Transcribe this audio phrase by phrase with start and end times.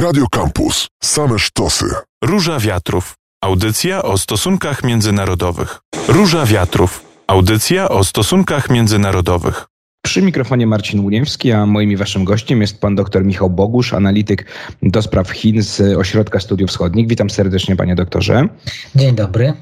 [0.00, 0.88] Radio Campus.
[1.02, 1.84] Same sztosy.
[2.24, 3.14] Róża Wiatrów.
[3.44, 5.80] Audycja o stosunkach międzynarodowych.
[6.08, 7.04] Róża Wiatrów.
[7.26, 9.66] Audycja o stosunkach międzynarodowych.
[10.04, 14.46] Przy mikrofonie Marcin Łuniewski, a moim i waszym gościem jest pan dr Michał Bogusz, analityk
[14.82, 17.08] do spraw Chin z Ośrodka Studiów Wschodnich.
[17.08, 18.48] Witam serdecznie panie doktorze.
[18.94, 19.52] Dzień dobry.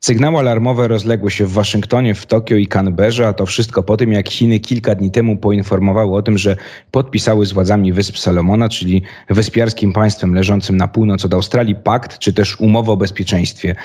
[0.00, 4.12] Sygnały alarmowe rozległy się w Waszyngtonie, w Tokio i Canberrze, a to wszystko po tym,
[4.12, 6.56] jak Chiny kilka dni temu poinformowały o tym, że
[6.90, 12.32] podpisały z władzami Wysp Salomona, czyli wyspiarskim państwem leżącym na północ od Australii, pakt czy
[12.32, 13.76] też umowę o bezpieczeństwie.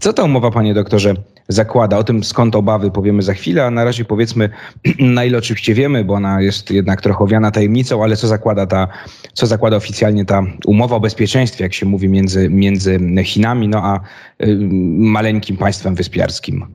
[0.00, 1.14] Co ta umowa, panie doktorze,
[1.48, 1.98] zakłada?
[1.98, 4.50] O tym skąd obawy powiemy za chwilę, a na razie powiedzmy,
[4.98, 8.88] na ile oczywiście wiemy, bo ona jest jednak trochę owiana tajemnicą, ale co zakłada ta,
[9.32, 14.00] co zakłada oficjalnie ta umowa o bezpieczeństwie, jak się mówi, między, między Chinami, no a
[14.44, 14.58] y,
[14.98, 16.66] maleńkim państwem wyspiarskim.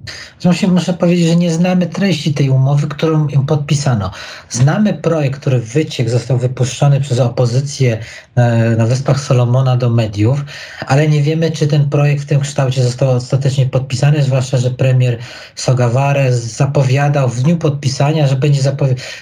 [0.44, 4.12] Właśnie muszę powiedzieć, że nie znamy treści tej umowy, którą im podpisano.
[4.50, 7.98] Znamy projekt, który wyciekł, został wypuszczony przez opozycję
[8.36, 10.45] e, na Wyspach Solomona do mediów,
[10.88, 15.18] ale nie wiemy, czy ten projekt w tym kształcie został ostatecznie podpisany, zwłaszcza, że premier
[15.56, 18.62] Sogaware zapowiadał w dniu podpisania, że będzie,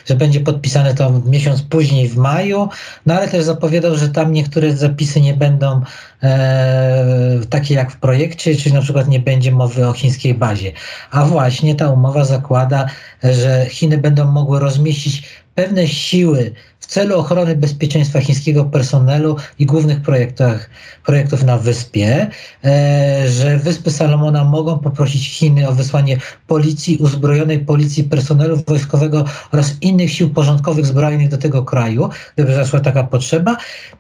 [0.06, 2.70] że będzie podpisane to miesiąc później w maju,
[3.06, 5.82] no ale też zapowiadał, że tam niektóre zapisy nie będą
[6.24, 10.72] e, takie jak w projekcie, czyli na przykład nie będzie mowy o chińskiej bazie.
[11.12, 12.86] A właśnie ta umowa zakłada,
[13.24, 15.24] że Chiny będą mogły rozmieścić
[15.56, 16.54] pewne siły
[16.88, 20.70] w celu ochrony bezpieczeństwa chińskiego personelu i głównych projektach,
[21.06, 22.28] projektów na wyspie,
[22.66, 29.76] e, że Wyspy Salomona mogą poprosić Chiny o wysłanie policji, uzbrojonej policji personelu wojskowego oraz
[29.82, 33.58] innych sił porządkowych zbrojnych do tego kraju, gdyby zaszła taka potrzeba.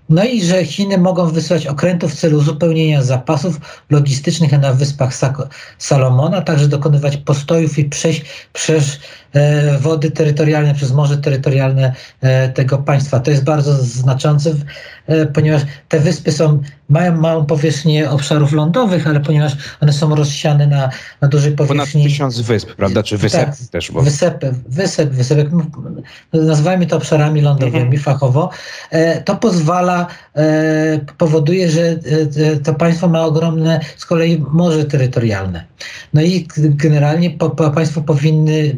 [0.09, 5.13] No i że Chiny mogą wysłać okrętów w celu uzupełnienia zapasów logistycznych na Wyspach
[5.77, 8.99] Salomona, także dokonywać postojów i przejść przez
[9.79, 13.19] wody terytorialne, przez morze terytorialne e, tego państwa.
[13.19, 14.53] To jest bardzo znaczące,
[15.07, 20.67] e, ponieważ te wyspy są, mają małą powierzchnię obszarów lądowych, ale ponieważ one są rozsiane
[20.67, 20.89] na,
[21.21, 22.01] na dużej powierzchni.
[22.01, 23.03] Ponad tysiąc wysp, prawda?
[23.03, 23.91] Czy wysep tak, też?
[23.91, 24.01] Bo...
[24.01, 25.47] Wysepy, wysep, wysepek,
[26.33, 28.01] nazywajmy to obszarami lądowymi mhm.
[28.01, 28.49] fachowo.
[29.25, 30.07] To pozwala,
[31.17, 31.99] powoduje, że
[32.63, 35.65] to państwo ma ogromne z kolei morze terytorialne.
[36.13, 38.75] No i generalnie po, po państwo powinny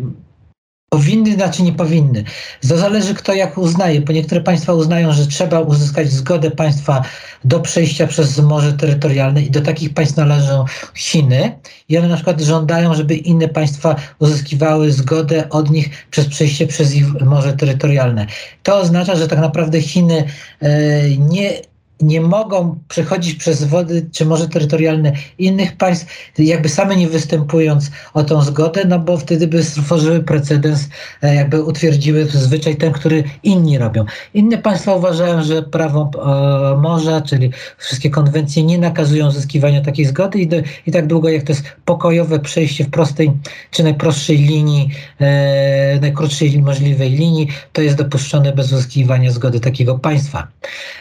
[0.90, 2.24] Powinny, znaczy nie powinny.
[2.70, 7.02] To zależy kto jak uznaje, bo niektóre państwa uznają, że trzeba uzyskać zgodę państwa
[7.44, 12.42] do przejścia przez morze terytorialne i do takich państw należą Chiny i one na przykład
[12.42, 18.26] żądają, żeby inne państwa uzyskiwały zgodę od nich przez przejście przez ich morze terytorialne.
[18.64, 20.24] To oznacza, że tak naprawdę Chiny
[20.62, 20.70] e,
[21.18, 21.62] nie
[22.02, 28.24] nie mogą przechodzić przez wody czy morze terytorialne innych państw, jakby same nie występując o
[28.24, 30.90] tą zgodę, no bo wtedy by stworzyły precedens,
[31.22, 34.06] e, jakby utwierdziły zwyczaj ten, który inni robią.
[34.34, 40.40] Inne państwa uważają, że prawo e, morza, czyli wszystkie konwencje nie nakazują uzyskiwania takiej zgody
[40.40, 43.32] i, do, i tak długo jak to jest pokojowe przejście w prostej
[43.72, 44.90] czy najprostszej linii,
[45.20, 50.48] e, najkrótszej możliwej linii, to jest dopuszczone bez uzyskiwania zgody takiego państwa.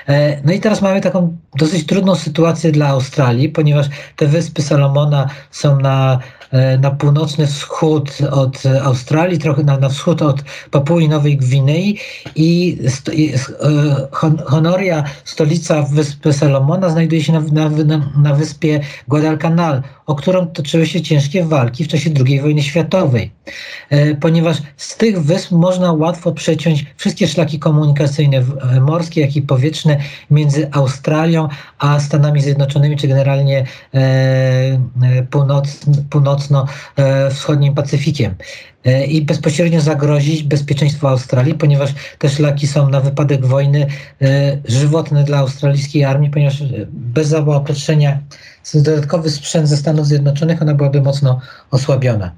[0.08, 5.28] E, no i teraz mamy taką dosyć trudną sytuację dla Australii, ponieważ te wyspy Salomona
[5.50, 6.18] są na,
[6.80, 11.98] na północny wschód od Australii, trochę na, na wschód od Papui Nowej Gwinei
[12.36, 12.78] i,
[13.12, 13.38] i e,
[14.44, 21.00] Honoria, stolica wyspy Salomona, znajduje się na, na, na wyspie Guadalcanal, o którą toczyły się
[21.02, 23.30] ciężkie walki w czasie II wojny światowej,
[23.90, 28.42] e, ponieważ z tych wysp można łatwo przeciąć wszystkie szlaki komunikacyjne
[28.80, 29.98] morskie, jak i powietrzne
[30.30, 31.48] między Australią
[31.78, 34.78] a Stanami Zjednoczonymi, czy generalnie e, e,
[35.30, 35.86] północ,
[36.38, 38.34] północno-wschodnim Pacyfikiem
[39.08, 43.86] i bezpośrednio zagrozić bezpieczeństwu Australii, ponieważ te szlaki są na wypadek wojny
[44.64, 48.18] żywotne dla australijskiej armii, ponieważ bez zaopatrzenia
[48.74, 51.40] dodatkowy sprzęt ze Stanów Zjednoczonych, ona byłaby mocno
[51.70, 52.32] osłabiona.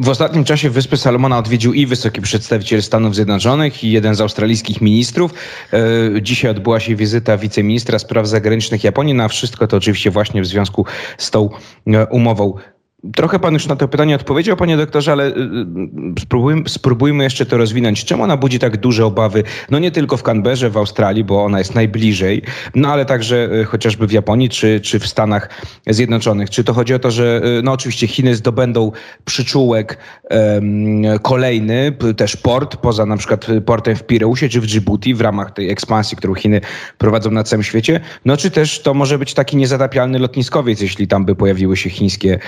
[0.00, 4.80] W ostatnim czasie Wyspy Salomona odwiedził i wysoki przedstawiciel Stanów Zjednoczonych, i jeden z australijskich
[4.80, 5.34] ministrów.
[5.72, 9.14] E, dzisiaj odbyła się wizyta wiceministra spraw zagranicznych Japonii.
[9.14, 10.84] Na wszystko to oczywiście właśnie w związku
[11.18, 11.50] z tą
[11.86, 12.54] e, umową
[13.16, 17.46] Trochę pan już na to pytanie odpowiedział, panie doktorze, ale y, y, spróbujmy, spróbujmy, jeszcze
[17.46, 18.04] to rozwinąć.
[18.04, 19.44] Czemu ona budzi tak duże obawy?
[19.70, 22.42] No nie tylko w Canberrze, w Australii, bo ona jest najbliżej,
[22.74, 25.48] no ale także y, chociażby w Japonii czy, czy w Stanach
[25.86, 26.50] Zjednoczonych.
[26.50, 28.92] Czy to chodzi o to, że no oczywiście Chiny zdobędą
[29.24, 29.98] przyczółek
[30.30, 35.50] um, kolejny, też port, poza na przykład portem w Pireusie czy w Djibouti w ramach
[35.50, 36.60] tej ekspansji, którą Chiny
[36.98, 41.24] prowadzą na całym świecie, no czy też to może być taki niezatapialny lotniskowiec, jeśli tam
[41.24, 42.38] by pojawiły się chińskie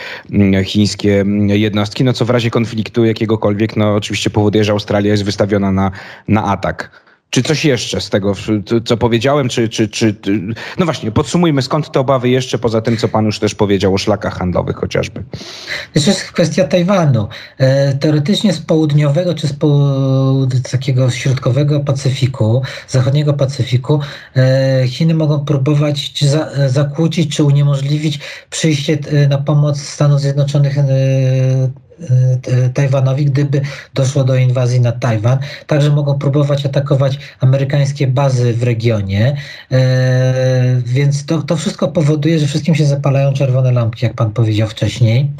[0.64, 5.72] chińskie jednostki, no co w razie konfliktu jakiegokolwiek, no oczywiście powoduje, że Australia jest wystawiona
[5.72, 5.90] na,
[6.28, 7.09] na atak.
[7.30, 8.34] Czy coś jeszcze z tego,
[8.84, 10.14] co powiedziałem, czy, czy, czy...
[10.78, 13.98] No właśnie, podsumujmy, skąd te obawy jeszcze, poza tym, co pan już też powiedział o
[13.98, 15.24] szlakach handlowych chociażby.
[15.94, 17.28] To jest kwestia Tajwanu.
[17.58, 19.52] E, teoretycznie z południowego, czy z,
[20.70, 24.00] takiego środkowego Pacyfiku, zachodniego Pacyfiku,
[24.36, 26.24] e, Chiny mogą próbować
[26.66, 28.18] zakłócić, czy uniemożliwić
[28.50, 30.76] przyjście e, na pomoc Stanów Zjednoczonych
[32.74, 33.60] Tajwanowi, gdyby
[33.94, 35.38] doszło do inwazji na Tajwan.
[35.66, 39.36] Także mogą próbować atakować amerykańskie bazy w regionie.
[39.72, 44.68] E, więc to, to wszystko powoduje, że wszystkim się zapalają czerwone lampki, jak pan powiedział
[44.68, 45.30] wcześniej.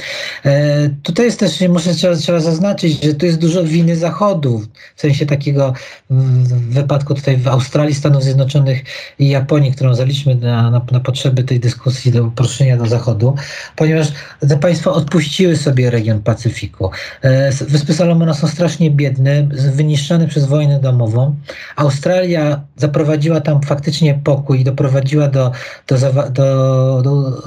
[0.45, 4.63] E, tutaj jest też, muszę trzeba, trzeba zaznaczyć, że tu jest dużo winy Zachodu,
[4.97, 5.75] w sensie takiego
[6.11, 8.85] w wypadku tutaj w Australii, Stanów Zjednoczonych
[9.19, 13.35] i Japonii, którą zaliśmy na, na, na potrzeby tej dyskusji do uproszczenia do Zachodu,
[13.77, 14.09] ponieważ
[14.49, 16.91] te państwa odpuściły sobie region Pacyfiku Pacyfiku.
[17.23, 21.37] E, Wyspy Salomona są strasznie biedne, wyniszczone przez wojnę domową.
[21.77, 25.53] Australia zaprowadziła tam faktycznie pokój i doprowadziła do,
[25.87, 25.97] do,
[26.31, 27.43] do, do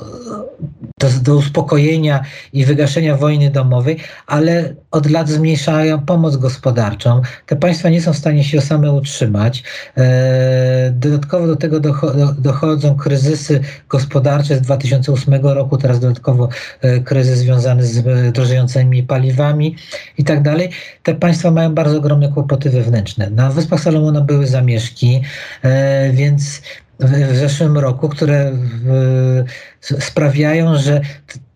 [1.03, 2.23] do, do, uspokojenia
[2.53, 3.97] i wygaszenia wojny domowej,
[4.27, 7.21] ale od lat zmniejszają pomoc gospodarczą.
[7.45, 9.63] Te państwa nie są w stanie się same utrzymać.
[9.97, 11.79] E, dodatkowo do tego
[12.38, 16.50] dochodzą kryzysy gospodarcze z 2008 roku, teraz dodatkowo
[16.81, 19.75] e, kryzys związany z drożejącymi paliwami
[20.17, 20.69] i tak dalej.
[21.03, 23.29] Te państwa mają bardzo ogromne kłopoty wewnętrzne.
[23.29, 25.21] Na Wyspach Salomona były zamieszki,
[25.63, 26.61] e, więc
[27.03, 28.51] w zeszłym roku, które
[29.81, 31.01] sprawiają, że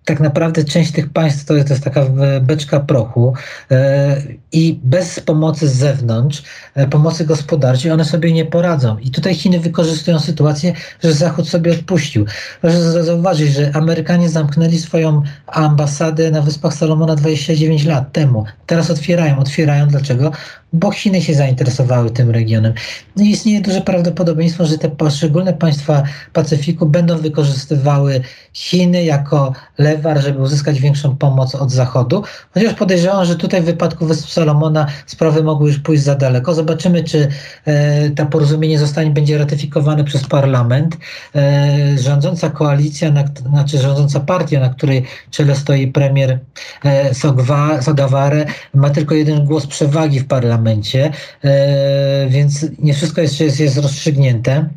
[0.07, 2.05] tak naprawdę część tych państw to jest, to jest taka
[2.41, 3.33] beczka prochu
[3.71, 4.21] e,
[4.51, 6.43] i bez pomocy z zewnątrz,
[6.75, 8.97] e, pomocy gospodarczej, one sobie nie poradzą.
[8.97, 10.73] I tutaj Chiny wykorzystują sytuację,
[11.03, 12.25] że Zachód sobie odpuścił.
[12.61, 18.45] Proszę zauważyć, że Amerykanie zamknęli swoją ambasadę na Wyspach Salomona 29 lat temu.
[18.65, 19.39] Teraz otwierają.
[19.39, 20.31] Otwierają dlaczego?
[20.73, 22.73] Bo Chiny się zainteresowały tym regionem.
[23.15, 26.03] No istnieje duże prawdopodobieństwo, że te poszczególne państwa
[26.33, 28.21] Pacyfiku będą wykorzystywały
[28.53, 32.23] Chiny jako lewar, żeby uzyskać większą pomoc od Zachodu,
[32.53, 36.53] chociaż podejrzewam, że tutaj w wypadku Wysp Salomona sprawy mogły już pójść za daleko.
[36.53, 37.27] Zobaczymy, czy
[37.65, 40.97] e, to porozumienie zostanie, będzie ratyfikowane przez parlament.
[41.35, 46.39] E, rządząca koalicja, na, znaczy rządząca partia, na której czele stoi premier
[46.83, 51.11] e, Sogwa, Sogaware, ma tylko jeden głos przewagi w parlamencie parlamencie,
[51.43, 54.69] e, więc nie wszystko jest, jest, jest rozstrzygnięte.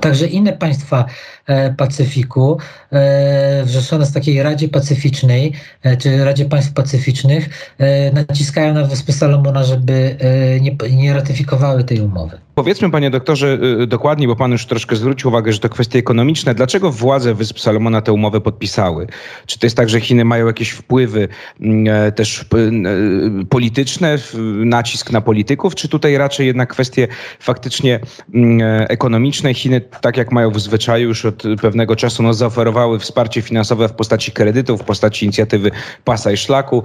[0.00, 1.04] Także inne państwa
[1.46, 2.58] e, Pacyfiku,
[2.92, 5.52] e, wrzeszone z takiej Radzie Pacyficznej,
[5.98, 7.74] czy Radzie Państw Pacyficznych,
[8.12, 10.16] naciskają na Wyspy Salomona, żeby
[10.60, 12.38] nie, nie ratyfikowały tej umowy.
[12.58, 16.54] Powiedzmy, panie doktorze, y, dokładnie, bo pan już troszkę zwrócił uwagę, że to kwestie ekonomiczne.
[16.54, 19.06] Dlaczego władze Wysp Salomona tę umowę podpisały?
[19.46, 21.28] Czy to jest tak, że Chiny mają jakieś wpływy
[21.60, 22.44] mm, e, też e,
[23.44, 24.18] polityczne,
[24.64, 27.08] nacisk na polityków, czy tutaj raczej jednak kwestie
[27.40, 28.00] faktycznie
[28.34, 29.54] mm, e, ekonomiczne?
[29.54, 33.92] Chiny, tak jak mają w zwyczaju już od pewnego czasu, no, zaoferowały wsparcie finansowe w
[33.92, 35.70] postaci kredytów, w postaci inicjatywy
[36.04, 36.82] pasa i szlaku.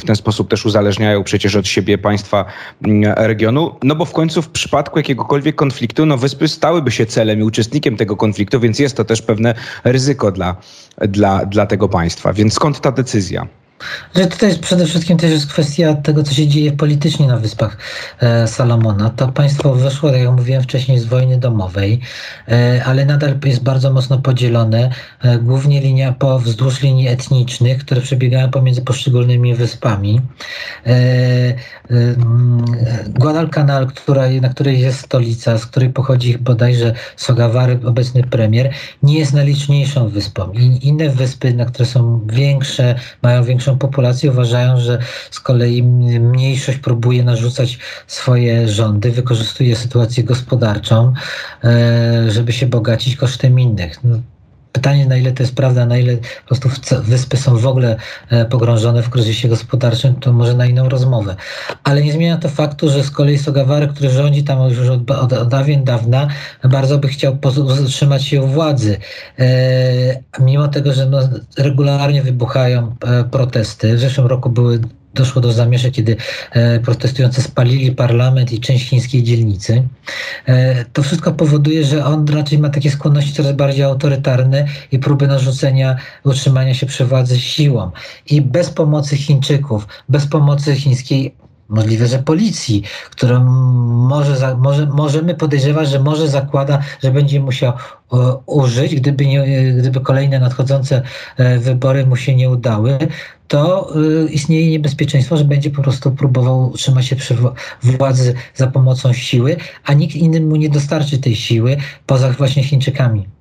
[0.00, 2.44] W ten sposób też uzależniają przecież od siebie państwa
[2.84, 3.76] mm, regionu.
[3.82, 7.42] No bo w końcu w przypadku przypadku jakiegokolwiek konfliktu, no wyspy stałyby się celem i
[7.42, 9.54] uczestnikiem tego konfliktu, więc jest to też pewne
[9.84, 10.56] ryzyko dla,
[10.98, 12.32] dla, dla tego państwa.
[12.32, 13.46] Więc skąd ta decyzja?
[14.16, 17.76] Że tutaj jest przede wszystkim też jest kwestia tego, co się dzieje politycznie na Wyspach
[18.20, 19.10] e, Salomona.
[19.10, 22.00] To państwo wyszło, tak jak mówiłem wcześniej, z wojny domowej,
[22.48, 24.90] e, ale nadal jest bardzo mocno podzielone,
[25.22, 30.20] e, głównie linia po wzdłuż linii etnicznych, które przebiegają pomiędzy poszczególnymi wyspami.
[33.08, 38.70] Guadalcanal, która, na której jest stolica, z której pochodzi bodajże Sogawary, obecny premier,
[39.02, 40.52] nie jest najliczniejszą wyspą.
[40.82, 44.98] Inne wyspy, na które są większe, mają większą większą populację, uważają, że
[45.30, 51.12] z kolei mniejszość próbuje narzucać swoje rządy, wykorzystuje sytuację gospodarczą,
[51.64, 54.04] e, żeby się bogacić kosztem innych.
[54.04, 54.20] No,
[54.72, 56.68] Pytanie, na ile to jest prawda, na ile po prostu
[57.02, 57.96] wyspy są w ogóle
[58.30, 61.36] e, pogrążone w kryzysie gospodarczym, to może na inną rozmowę.
[61.84, 65.32] Ale nie zmienia to faktu, że z kolei Sogawary, który rządzi tam już od, od,
[65.32, 66.28] od dawien dawna,
[66.64, 67.38] bardzo by chciał
[67.84, 68.96] utrzymać się u władzy.
[69.38, 71.18] E, mimo tego, że no,
[71.58, 73.96] regularnie wybuchają e, protesty.
[73.96, 74.80] W zeszłym roku były
[75.14, 76.16] doszło do zamieszek, kiedy
[76.50, 79.82] e, protestujący spalili parlament i część chińskiej dzielnicy.
[80.46, 85.26] E, to wszystko powoduje, że on raczej ma takie skłonności coraz bardziej autorytarne i próby
[85.26, 87.90] narzucenia, utrzymania się przy władzy siłą.
[88.30, 91.39] I bez pomocy Chińczyków, bez pomocy chińskiej
[91.70, 93.44] możliwe, że policji, którą
[94.08, 97.72] może, może, możemy podejrzewać, że może zakłada, że będzie musiał
[98.46, 101.02] użyć, gdyby, nie, gdyby kolejne nadchodzące
[101.36, 102.98] e, wybory mu się nie udały,
[103.48, 107.36] to e, istnieje niebezpieczeństwo, że będzie po prostu próbował utrzymać się przy
[107.82, 113.39] władzy za pomocą siły, a nikt inny mu nie dostarczy tej siły poza właśnie Chińczykami.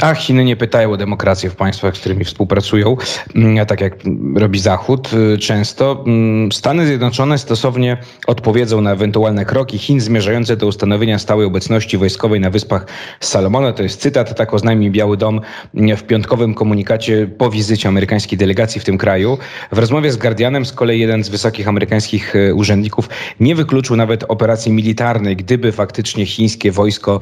[0.00, 2.96] A Chiny nie pytają o demokrację w państwach, z którymi współpracują,
[3.34, 3.94] mm, tak jak
[4.34, 6.04] robi Zachód y, często.
[6.06, 7.96] Mm, Stany Zjednoczone stosownie
[8.26, 12.86] odpowiedzą na ewentualne kroki Chin zmierzające do ustanowienia stałej obecności wojskowej na Wyspach
[13.20, 13.72] Salomona.
[13.72, 15.40] To jest cytat, tak oznajmił Biały Dom
[15.74, 19.38] mm, w piątkowym komunikacie po wizycie amerykańskiej delegacji w tym kraju.
[19.72, 23.08] W rozmowie z Guardianem z kolei jeden z wysokich amerykańskich y, urzędników
[23.40, 27.20] nie wykluczył nawet operacji militarnej, gdyby faktycznie chińskie wojsko,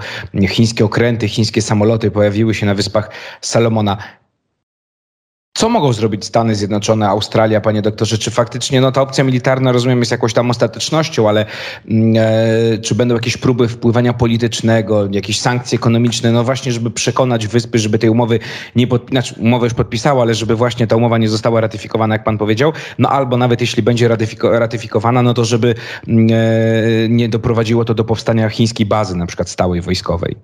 [0.49, 4.20] chińskie okręty, chińskie samoloty pojawiły się się na Wyspach Salomona.
[5.55, 8.19] Co mogą zrobić Stany Zjednoczone, Australia, panie doktorze?
[8.19, 11.47] Czy faktycznie no, ta opcja militarna, rozumiem, jest jakąś tam ostatecznością, ale
[11.89, 17.47] mm, e, czy będą jakieś próby wpływania politycznego, jakieś sankcje ekonomiczne, no właśnie, żeby przekonać
[17.47, 18.39] wyspy, żeby tej umowy
[18.77, 22.25] nie podpisać, znaczy umowę już podpisała, ale żeby właśnie ta umowa nie została ratyfikowana, jak
[22.25, 25.75] pan powiedział, no albo nawet jeśli będzie ratyfiko ratyfikowana, no to żeby
[26.09, 30.37] mm, e, nie doprowadziło to do powstania chińskiej bazy, na przykład stałej wojskowej.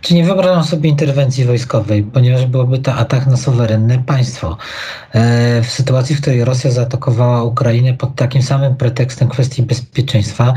[0.00, 5.70] Czy nie wyobrażam sobie interwencji wojskowej, ponieważ byłoby to atak na suwerenne państwo E, w
[5.70, 10.54] sytuacji, w której Rosja zaatakowała Ukrainę pod takim samym pretekstem kwestii bezpieczeństwa,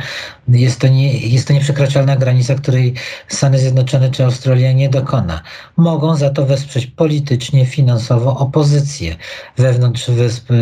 [0.48, 2.94] jest to, nie, jest to nieprzekraczalna granica, której
[3.28, 5.42] Stany Zjednoczone czy Australia nie dokona.
[5.78, 9.16] Mogą za to wesprzeć politycznie, finansowo opozycję
[9.58, 10.56] wewnątrz wysp e,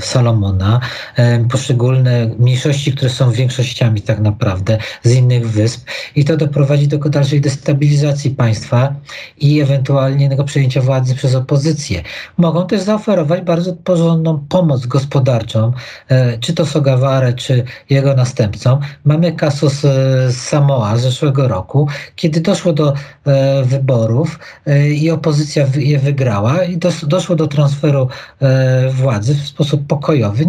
[0.00, 0.80] Salomona,
[1.16, 6.98] e, poszczególne mniejszości, które są większościami tak naprawdę z innych wysp i to doprowadzi do
[6.98, 8.94] dalszej destabilizacji państwa
[9.40, 11.91] i ewentualnego przejęcia władzy przez opozycję.
[12.38, 15.72] Mogą też zaoferować bardzo porządną pomoc gospodarczą,
[16.08, 18.80] e, czy to Sogaware, czy jego następcom.
[19.04, 22.94] Mamy kasus z Samoa z zeszłego roku, kiedy doszło do
[23.26, 28.08] e, wyborów e, i opozycja je wygrała i doszło do transferu
[28.90, 30.44] władzy w sposób pokojowy.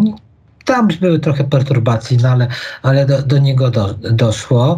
[0.65, 2.47] Tam były trochę perturbacji, no ale,
[2.81, 4.77] ale do, do niego do, doszło,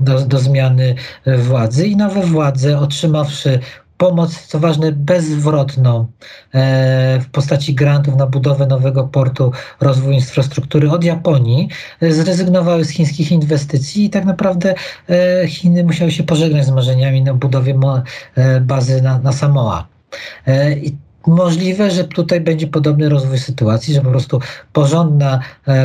[0.00, 0.94] do, do zmiany
[1.38, 3.60] władzy i nowe władze otrzymawszy
[4.00, 6.06] pomoc, co ważne, bezzwrotną
[6.54, 11.68] e, w postaci grantów na budowę nowego portu, rozwój infrastruktury od Japonii,
[12.00, 14.74] e, zrezygnowały z chińskich inwestycji i tak naprawdę
[15.08, 17.74] e, Chiny musiały się pożegnać z marzeniami na budowie
[18.60, 19.86] bazy na, na Samoa.
[20.82, 24.40] I Możliwe, że tutaj będzie podobny rozwój sytuacji, że po prostu
[24.72, 25.40] porządna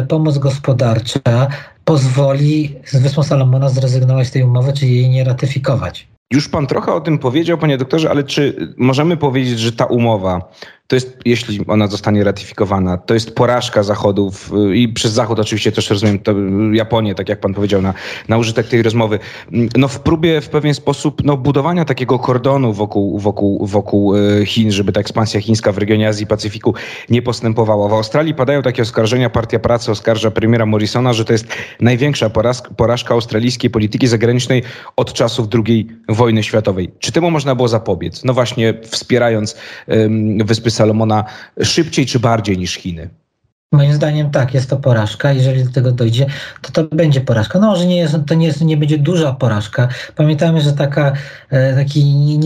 [0.07, 1.47] pomoc gospodarcza
[1.85, 6.07] pozwoli z Wyspą Salomona zrezygnować z tej umowy, czy jej nie ratyfikować.
[6.33, 10.51] Już pan trochę o tym powiedział, panie doktorze, ale czy możemy powiedzieć, że ta umowa
[10.87, 15.89] to jest, jeśli ona zostanie ratyfikowana, to jest porażka Zachodów i przez Zachód oczywiście też
[15.89, 16.33] rozumiem to
[16.73, 17.93] Japonię, tak jak pan powiedział na,
[18.27, 19.19] na użytek tej rozmowy,
[19.77, 24.71] no w próbie w pewien sposób no, budowania takiego kordonu wokół, wokół, wokół e, Chin,
[24.71, 26.73] żeby ta ekspansja chińska w regionie Azji i Pacyfiku
[27.09, 27.89] nie postępowała.
[27.89, 31.47] W Australii padają takie oskarżenia, Partia Pracy oskarża premiera Morrisona, że to jest
[31.81, 34.63] największa porażka, porażka australijskiej polityki zagranicznej
[34.95, 36.91] od czasów II wojny światowej.
[36.99, 38.23] Czy temu można było zapobiec?
[38.23, 39.55] No właśnie wspierając
[39.87, 41.23] um, Wyspy Salomona
[41.63, 43.09] szybciej czy bardziej niż Chiny?
[43.71, 45.33] Moim zdaniem tak, jest to porażka.
[45.33, 46.25] Jeżeli do tego dojdzie,
[46.61, 47.59] to to będzie porażka.
[47.59, 49.87] No może nie jest, to nie, jest, nie będzie duża porażka.
[50.15, 51.13] Pamiętajmy, że taka,
[51.49, 52.37] e, taki nie,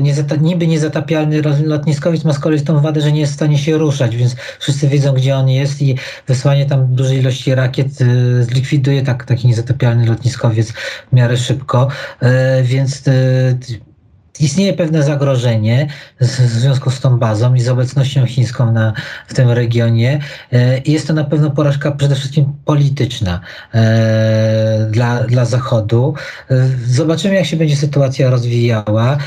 [0.00, 3.78] nie, niby niezatapialny lotniskowiec ma z kolei tą wadę, że nie jest w stanie się
[3.78, 9.02] ruszać, więc wszyscy wiedzą, gdzie on jest i wysłanie tam dużej ilości rakiet e, zlikwiduje
[9.02, 11.88] tak, taki niezatapialny lotniskowiec w miarę szybko.
[12.20, 13.02] E, więc
[14.40, 15.88] istnieje pewne zagrożenie
[16.20, 18.92] w związku z tą bazą i z obecnością chińską na,
[19.26, 20.20] w tym regionie.
[20.52, 23.40] E, jest to na pewno porażka przede wszystkim polityczna
[23.74, 26.14] e, dla, dla Zachodu.
[26.50, 26.54] E,
[26.86, 29.18] zobaczymy, jak się będzie sytuacja rozwijała.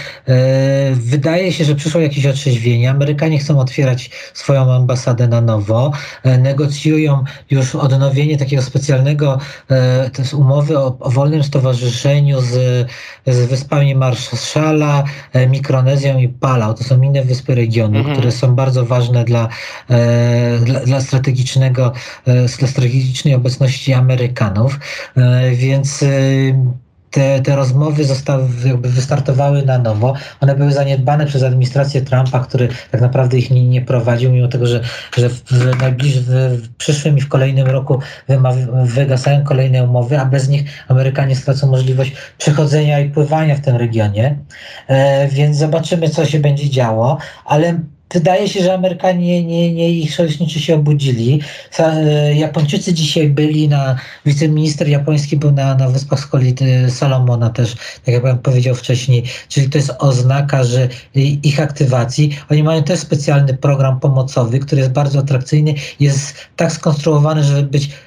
[0.93, 2.89] Wydaje się, że przyszło jakieś otrzeźwienie.
[2.89, 5.91] Amerykanie chcą otwierać swoją ambasadę na nowo.
[6.23, 9.39] Negocjują już odnowienie takiego specjalnego
[10.33, 12.87] umowy o, o wolnym stowarzyszeniu z,
[13.27, 14.97] z wyspami Marszala,
[15.34, 16.74] E, Mikronezją i Palau.
[16.74, 18.16] To są inne wyspy regionu, mhm.
[18.16, 19.48] które są bardzo ważne dla,
[19.89, 21.94] e, dla, dla, strategicznego,
[22.25, 24.80] e, dla strategicznej obecności Amerykanów.
[25.54, 26.04] Więc
[27.11, 30.13] te, te rozmowy zostały, jakby wystartowały na nowo.
[30.41, 34.67] One były zaniedbane przez administrację Trumpa, który tak naprawdę ich nie, nie prowadził, mimo tego,
[34.67, 34.81] że,
[35.17, 36.23] że w, najbliższym,
[36.57, 37.99] w przyszłym i w kolejnym roku
[38.83, 44.37] wygasają kolejne umowy, a bez nich Amerykanie stracą możliwość przechodzenia i pływania w tym regionie.
[44.87, 47.79] E, więc zobaczymy, co się będzie działo, ale
[48.13, 51.41] wydaje się, że Amerykanie, nie, nie ich sojuszniczy się obudzili.
[51.79, 53.95] E, Japończycy dzisiaj byli na,
[54.25, 59.69] wiceminister japoński był na, na Wyspach Skolity Salomona też, tak jak pan powiedział wcześniej, czyli
[59.69, 60.89] to jest oznaka, że
[61.43, 62.37] ich aktywacji.
[62.51, 67.89] Oni mają też specjalny program pomocowy, który jest bardzo atrakcyjny, jest tak skonstruowany, żeby być
[67.89, 68.06] E,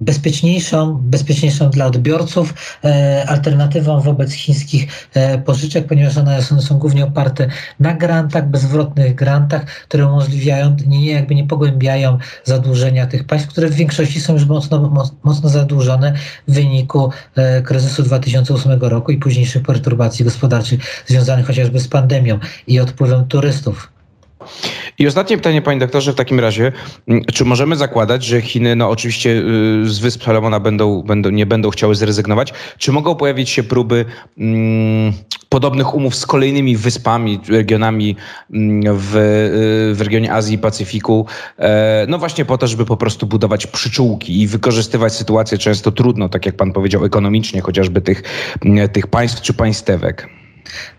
[0.00, 2.54] bezpieczniejszą, bezpieczniejszą dla odbiorców,
[2.84, 7.48] e, alternatywą wobec chińskich e, pożyczek, ponieważ one są, są głównie oparte
[7.80, 13.74] na grantach, bezwrotnych grantach, które umożliwiają, nie, jakby nie pogłębiają zadłużenia tych państw, które w
[13.74, 16.12] większości są już mocno, mocno zadłużone
[16.48, 17.10] w wyniku
[17.64, 23.92] kryzysu 2008 roku i późniejszych perturbacji gospodarczych związanych chociażby z pandemią i odpływem turystów.
[25.02, 26.72] I ostatnie pytanie, panie doktorze, w takim razie,
[27.08, 31.46] mm, czy możemy zakładać, że Chiny, no oczywiście y, z Wysp Salomona będą, będą, nie
[31.46, 34.04] będą chciały zrezygnować, czy mogą pojawić się próby
[34.38, 35.12] mm,
[35.48, 38.16] podobnych umów z kolejnymi wyspami, regionami
[38.52, 41.26] mm, w, y, w regionie Azji i Pacyfiku,
[41.58, 46.28] e, no właśnie po to, żeby po prostu budować przyczółki i wykorzystywać sytuację często trudną,
[46.28, 48.22] tak jak pan powiedział, ekonomicznie, chociażby tych,
[48.92, 50.41] tych państw czy państewek?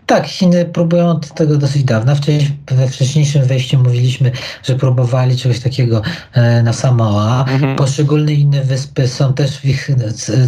[0.06, 2.16] Tak, Chiny próbują tego dosyć dawna.
[2.70, 4.30] we wcześniejszym wejściu mówiliśmy,
[4.62, 6.02] że próbowali czegoś takiego
[6.32, 7.44] e, na Samoa.
[7.48, 7.76] Mhm.
[7.76, 9.90] Poszczególne inne wyspy są też w ich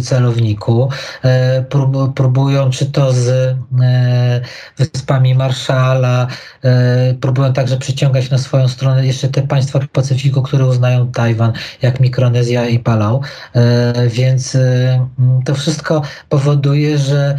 [0.03, 0.89] celowniku.
[1.23, 1.65] E,
[2.15, 4.41] próbują czy to z e,
[4.77, 6.27] wyspami Marszala,
[7.21, 12.67] próbują także przyciągać na swoją stronę jeszcze te państwa Pacyfiku, które uznają Tajwan, jak Mikronezja
[12.67, 13.21] i Palau.
[14.07, 14.57] Więc
[15.45, 17.37] to wszystko powoduje, że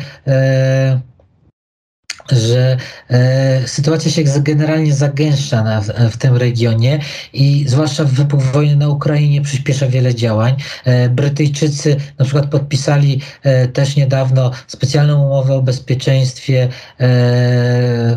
[2.32, 2.76] że
[3.10, 5.80] e, sytuacja się generalnie zagęszcza na,
[6.10, 6.98] w tym regionie
[7.32, 10.56] i zwłaszcza wybuch wojny na Ukrainie przyspiesza wiele działań.
[10.84, 16.68] E, Brytyjczycy na przykład podpisali e, też niedawno specjalną umowę o bezpieczeństwie
[17.00, 18.16] e,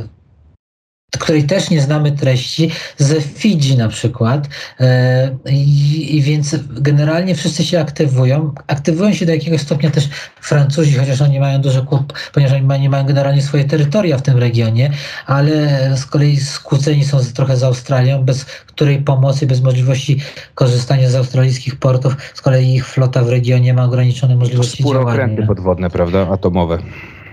[1.19, 4.49] której też nie znamy treści, ze Fidżi na przykład.
[4.79, 8.53] E, I, I, więc generalnie wszyscy się aktywują.
[8.67, 10.09] Aktywują się do jakiegoś stopnia też
[10.41, 14.37] Francuzi, chociaż oni mają dużo kłop, ponieważ oni nie mają generalnie swoje terytoria w tym
[14.37, 14.91] regionie,
[15.25, 15.51] ale
[15.97, 20.19] z kolei skłóceni są trochę z Australią, bez której pomocy, bez możliwości
[20.55, 25.47] korzystania z australijskich portów, z kolei ich flota w regionie ma ograniczone możliwości działania.
[25.47, 26.77] podwodne, prawda, atomowe.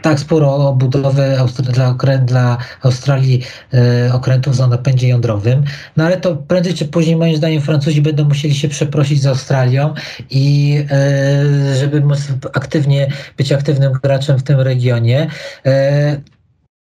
[0.02, 3.42] Tak, sporo budowy dla, dla Australii
[3.74, 5.64] e, okrętów o napędzie jądrowym.
[5.96, 9.94] No ale to prędzej czy później, moim zdaniem, Francuzi będą musieli się przeprosić z Australią
[10.30, 15.30] i e, żeby móc aktywnie być aktywnym graczem w tym regionie.
[15.66, 16.20] E,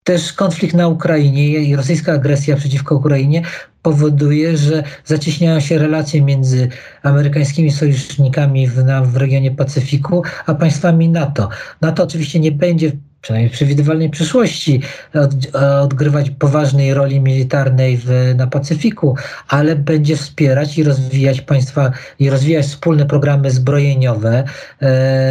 [0.04, 3.42] też konflikt na Ukrainie i rosyjska agresja przeciwko Ukrainie
[3.82, 6.68] powoduje, że zacieśniają się relacje między
[7.02, 11.48] amerykańskimi sojusznikami w, na, w regionie Pacyfiku, a państwami NATO.
[11.80, 12.92] NATO oczywiście nie będzie
[13.24, 14.80] przynajmniej w przewidywalnej przyszłości,
[15.14, 19.16] od, odgrywać poważnej roli militarnej w, na Pacyfiku,
[19.48, 24.44] ale będzie wspierać i rozwijać państwa i rozwijać wspólne programy zbrojeniowe e,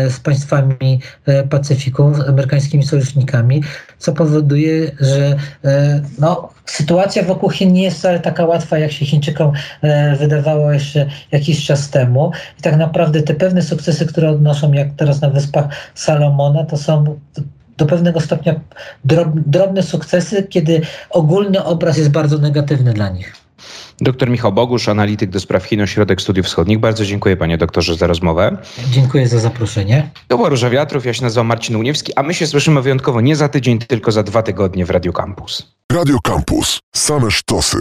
[0.10, 3.64] z państwami e, Pacyfiku, z amerykańskimi sojusznikami,
[3.98, 9.06] co powoduje, że e, no, sytuacja wokół Chin nie jest wcale taka łatwa, jak się
[9.06, 9.52] Chińczykom
[9.82, 12.32] e, wydawało jeszcze jakiś czas temu.
[12.60, 17.20] I tak naprawdę te pewne sukcesy, które odnoszą, jak teraz na Wyspach Salomona, to są
[17.78, 18.56] do pewnego stopnia
[19.46, 23.36] drobne sukcesy, kiedy ogólny obraz jest bardzo negatywny dla nich.
[24.02, 26.80] Doktor Michał Bogusz, analityk do spraw Chin, Ośrodek Studiów Wschodnich.
[26.80, 28.58] Bardzo dziękuję panie doktorze za rozmowę.
[28.92, 30.10] Dziękuję za zaproszenie.
[30.28, 33.36] To była Róża Wiatrów, ja się nazywam Marcin Uniewski, a my się słyszymy wyjątkowo nie
[33.36, 35.76] za tydzień, tylko za dwa tygodnie w Radio Campus.
[35.92, 36.80] Radio Campus.
[36.96, 37.78] Same sztosy.